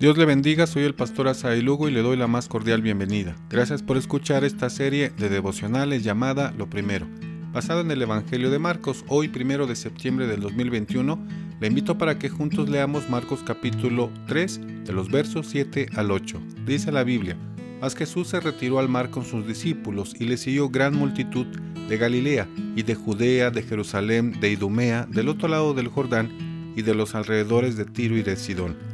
Dios 0.00 0.16
le 0.16 0.24
bendiga, 0.24 0.66
soy 0.66 0.84
el 0.84 0.94
pastor 0.94 1.28
Asaí 1.28 1.60
Lugo 1.60 1.86
y 1.86 1.92
le 1.92 2.00
doy 2.00 2.16
la 2.16 2.26
más 2.26 2.48
cordial 2.48 2.80
bienvenida. 2.80 3.36
Gracias 3.50 3.82
por 3.82 3.98
escuchar 3.98 4.44
esta 4.44 4.70
serie 4.70 5.10
de 5.10 5.28
devocionales 5.28 6.02
llamada 6.02 6.54
Lo 6.56 6.70
Primero. 6.70 7.06
Basada 7.52 7.82
en 7.82 7.90
el 7.90 8.00
Evangelio 8.00 8.50
de 8.50 8.58
Marcos, 8.58 9.04
hoy 9.08 9.28
primero 9.28 9.66
de 9.66 9.76
septiembre 9.76 10.26
del 10.26 10.40
2021, 10.40 11.22
le 11.60 11.66
invito 11.66 11.98
para 11.98 12.18
que 12.18 12.30
juntos 12.30 12.70
leamos 12.70 13.10
Marcos 13.10 13.40
capítulo 13.44 14.10
3 14.26 14.86
de 14.86 14.92
los 14.94 15.10
versos 15.10 15.48
7 15.48 15.90
al 15.94 16.10
8. 16.12 16.40
Dice 16.64 16.90
la 16.92 17.04
Biblia, 17.04 17.36
Mas 17.82 17.94
Jesús 17.94 18.28
se 18.28 18.40
retiró 18.40 18.78
al 18.78 18.88
mar 18.88 19.10
con 19.10 19.26
sus 19.26 19.46
discípulos 19.46 20.14
y 20.18 20.24
le 20.24 20.38
siguió 20.38 20.70
gran 20.70 20.96
multitud 20.96 21.44
de 21.90 21.98
Galilea 21.98 22.48
y 22.74 22.84
de 22.84 22.94
Judea, 22.94 23.50
de 23.50 23.62
Jerusalén, 23.62 24.40
de 24.40 24.50
Idumea, 24.50 25.04
del 25.10 25.28
otro 25.28 25.46
lado 25.46 25.74
del 25.74 25.88
Jordán 25.88 26.72
y 26.74 26.80
de 26.80 26.94
los 26.94 27.14
alrededores 27.14 27.76
de 27.76 27.84
Tiro 27.84 28.16
y 28.16 28.22
de 28.22 28.36
Sidón 28.36 28.88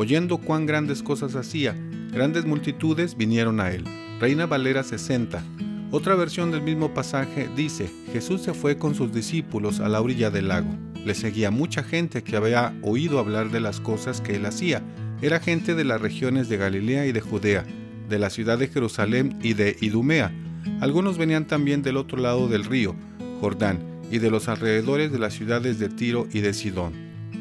Oyendo 0.00 0.38
cuán 0.38 0.64
grandes 0.64 1.02
cosas 1.02 1.34
hacía, 1.34 1.74
grandes 2.12 2.46
multitudes 2.46 3.16
vinieron 3.16 3.58
a 3.58 3.72
él. 3.72 3.82
Reina 4.20 4.46
Valera 4.46 4.84
60. 4.84 5.42
Otra 5.90 6.14
versión 6.14 6.52
del 6.52 6.62
mismo 6.62 6.94
pasaje 6.94 7.50
dice, 7.56 7.90
Jesús 8.12 8.42
se 8.42 8.54
fue 8.54 8.78
con 8.78 8.94
sus 8.94 9.12
discípulos 9.12 9.80
a 9.80 9.88
la 9.88 10.00
orilla 10.00 10.30
del 10.30 10.46
lago. 10.46 10.68
Le 11.04 11.16
seguía 11.16 11.50
mucha 11.50 11.82
gente 11.82 12.22
que 12.22 12.36
había 12.36 12.78
oído 12.82 13.18
hablar 13.18 13.50
de 13.50 13.58
las 13.58 13.80
cosas 13.80 14.20
que 14.20 14.36
él 14.36 14.46
hacía. 14.46 14.84
Era 15.20 15.40
gente 15.40 15.74
de 15.74 15.82
las 15.82 16.00
regiones 16.00 16.48
de 16.48 16.58
Galilea 16.58 17.04
y 17.06 17.10
de 17.10 17.20
Judea, 17.20 17.64
de 18.08 18.18
la 18.20 18.30
ciudad 18.30 18.56
de 18.56 18.68
Jerusalén 18.68 19.36
y 19.42 19.54
de 19.54 19.76
Idumea. 19.80 20.32
Algunos 20.80 21.18
venían 21.18 21.48
también 21.48 21.82
del 21.82 21.96
otro 21.96 22.18
lado 22.18 22.46
del 22.46 22.62
río, 22.62 22.94
Jordán, 23.40 23.80
y 24.12 24.18
de 24.18 24.30
los 24.30 24.48
alrededores 24.48 25.10
de 25.10 25.18
las 25.18 25.34
ciudades 25.34 25.80
de 25.80 25.88
Tiro 25.88 26.28
y 26.32 26.38
de 26.38 26.54
Sidón. 26.54 26.92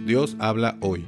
Dios 0.08 0.36
habla 0.40 0.76
hoy. 0.82 1.06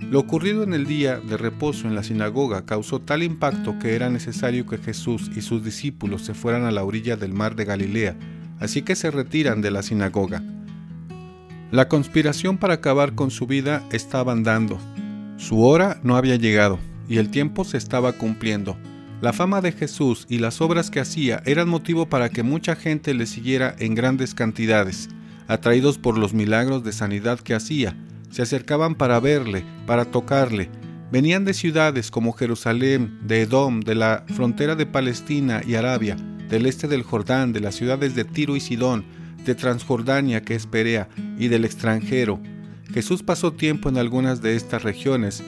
Lo 0.00 0.20
ocurrido 0.20 0.62
en 0.62 0.72
el 0.72 0.86
día 0.86 1.18
de 1.18 1.36
reposo 1.36 1.86
en 1.86 1.94
la 1.94 2.02
sinagoga 2.02 2.64
causó 2.64 3.00
tal 3.00 3.22
impacto 3.22 3.78
que 3.78 3.94
era 3.94 4.08
necesario 4.08 4.64
que 4.66 4.78
Jesús 4.78 5.30
y 5.36 5.42
sus 5.42 5.62
discípulos 5.62 6.22
se 6.22 6.32
fueran 6.32 6.64
a 6.64 6.70
la 6.70 6.84
orilla 6.84 7.16
del 7.16 7.34
mar 7.34 7.56
de 7.56 7.66
Galilea, 7.66 8.16
así 8.58 8.82
que 8.82 8.96
se 8.96 9.10
retiran 9.10 9.60
de 9.60 9.70
la 9.70 9.82
sinagoga. 9.82 10.42
La 11.70 11.88
conspiración 11.88 12.56
para 12.56 12.74
acabar 12.74 13.14
con 13.14 13.30
su 13.30 13.46
vida 13.46 13.84
estaba 13.92 14.32
andando. 14.32 14.78
Su 15.36 15.62
hora 15.62 16.00
no 16.02 16.16
había 16.16 16.36
llegado 16.36 16.78
y 17.08 17.18
el 17.18 17.30
tiempo 17.30 17.64
se 17.64 17.76
estaba 17.76 18.12
cumpliendo. 18.12 18.78
La 19.20 19.34
fama 19.34 19.60
de 19.60 19.72
Jesús 19.72 20.26
y 20.30 20.38
las 20.38 20.62
obras 20.62 20.90
que 20.90 21.00
hacía 21.00 21.42
eran 21.44 21.68
motivo 21.68 22.08
para 22.08 22.30
que 22.30 22.42
mucha 22.42 22.76
gente 22.76 23.12
le 23.12 23.26
siguiera 23.26 23.74
en 23.78 23.94
grandes 23.94 24.34
cantidades, 24.34 25.10
atraídos 25.48 25.98
por 25.98 26.16
los 26.16 26.32
milagros 26.32 26.84
de 26.84 26.92
sanidad 26.92 27.40
que 27.40 27.54
hacía, 27.54 27.96
se 28.30 28.42
acercaban 28.42 28.94
para 28.94 29.20
verle, 29.20 29.64
para 29.86 30.04
tocarle. 30.04 30.70
Venían 31.10 31.44
de 31.44 31.54
ciudades 31.54 32.10
como 32.10 32.32
Jerusalén, 32.32 33.18
de 33.22 33.42
Edom, 33.42 33.80
de 33.80 33.94
la 33.94 34.24
frontera 34.34 34.74
de 34.74 34.86
Palestina 34.86 35.62
y 35.66 35.74
Arabia, 35.74 36.16
del 36.48 36.66
este 36.66 36.88
del 36.88 37.02
Jordán, 37.02 37.52
de 37.52 37.60
las 37.60 37.74
ciudades 37.74 38.14
de 38.14 38.24
Tiro 38.24 38.56
y 38.56 38.60
Sidón, 38.60 39.04
de 39.44 39.54
Transjordania, 39.54 40.42
que 40.42 40.54
es 40.54 40.66
Perea, 40.66 41.08
y 41.38 41.48
del 41.48 41.64
extranjero. 41.64 42.40
Jesús 42.92 43.22
pasó 43.22 43.52
tiempo 43.52 43.88
en 43.88 43.98
algunas 43.98 44.42
de 44.42 44.56
estas 44.56 44.82
regiones. 44.82 45.42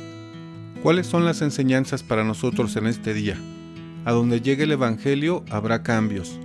¿Cuáles 0.83 1.07
son 1.07 1.25
las 1.25 1.43
enseñanzas 1.43 2.03
para 2.03 2.25
nosotros 2.25 2.77
en 2.77 2.87
este 2.87 3.13
día? 3.13 3.37
A 4.05 4.13
donde 4.13 4.41
llegue 4.41 4.65
el 4.65 4.73
Evangelio 4.73 5.45
habrá 5.51 5.83
cambios. 5.83 6.39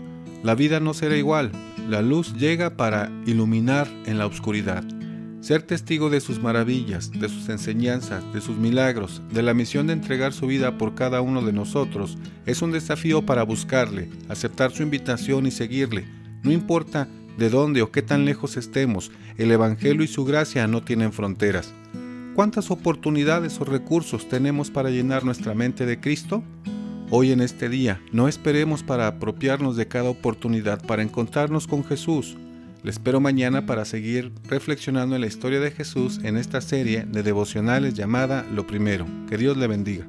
La 0.43 0.55
vida 0.55 0.79
no 0.79 0.93
será 0.93 1.15
igual. 1.15 1.51
La 1.89 2.01
luz 2.01 2.33
llega 2.35 2.75
para 2.75 3.09
iluminar 3.25 3.87
en 4.05 4.17
la 4.17 4.25
oscuridad. 4.25 4.83
Ser 5.45 5.61
testigo 5.61 6.09
de 6.09 6.21
sus 6.21 6.41
maravillas, 6.41 7.11
de 7.11 7.29
sus 7.29 7.49
enseñanzas, 7.49 8.23
de 8.33 8.41
sus 8.41 8.57
milagros, 8.57 9.21
de 9.31 9.43
la 9.43 9.53
misión 9.53 9.85
de 9.85 9.93
entregar 9.93 10.33
su 10.33 10.47
vida 10.47 10.79
por 10.79 10.95
cada 10.95 11.21
uno 11.21 11.43
de 11.43 11.53
nosotros, 11.53 12.17
es 12.47 12.63
un 12.63 12.71
desafío 12.71 13.27
para 13.27 13.43
buscarle, 13.43 14.09
aceptar 14.27 14.71
su 14.71 14.81
invitación 14.81 15.45
y 15.45 15.51
seguirle. 15.51 16.07
No 16.41 16.51
importa 16.51 17.07
de 17.37 17.51
dónde 17.51 17.83
o 17.83 17.91
qué 17.91 18.01
tan 18.01 18.25
lejos 18.25 18.57
estemos, 18.57 19.11
el 19.37 19.51
Evangelio 19.51 20.03
y 20.03 20.07
su 20.07 20.25
gracia 20.25 20.65
no 20.65 20.81
tienen 20.81 21.13
fronteras. 21.13 21.75
¿Cuántas 22.33 22.71
oportunidades 22.71 23.61
o 23.61 23.65
recursos 23.65 24.27
tenemos 24.27 24.71
para 24.71 24.89
llenar 24.89 25.25
nuestra 25.25 25.53
mente 25.53 25.85
de 25.85 25.99
Cristo? 25.99 26.43
Hoy 27.11 27.31
en 27.31 27.41
este 27.41 27.69
día, 27.69 28.01
no 28.11 28.27
esperemos 28.27 28.81
para 28.81 29.05
apropiarnos 29.05 29.75
de 29.77 29.87
cada 29.87 30.09
oportunidad 30.09 30.83
para 30.87 31.03
encontrarnos 31.03 31.67
con 31.67 31.83
Jesús. 31.83 32.35
Les 32.85 32.97
espero 32.97 33.19
mañana 33.19 33.65
para 33.65 33.83
seguir 33.83 34.31
reflexionando 34.47 35.15
en 35.15 35.21
la 35.21 35.27
historia 35.27 35.59
de 35.59 35.71
Jesús 35.71 36.19
en 36.21 36.37
esta 36.37 36.61
serie 36.61 37.03
de 37.03 37.23
devocionales 37.23 37.95
llamada 37.95 38.45
Lo 38.53 38.67
Primero. 38.67 39.07
Que 39.27 39.39
Dios 39.39 39.57
le 39.57 39.65
bendiga. 39.65 40.05